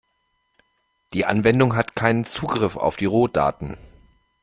[1.13, 3.77] Die Anwendung hat keinen Zugriff auf die Rohdaten.